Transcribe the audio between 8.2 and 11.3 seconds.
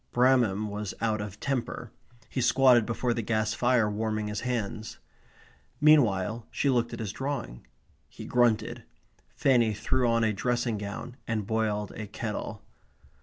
grunted. Fanny threw on a dressing gown